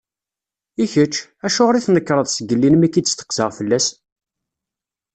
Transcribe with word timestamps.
I 0.83 0.85
kečč, 0.93 1.15
acuɣer 1.45 1.75
i 1.75 1.81
tnekreḍ 1.85 2.27
sgellin 2.29 2.75
mi 2.77 2.87
k-id-steqsaɣ 2.89 3.49
fell-as? 3.57 3.87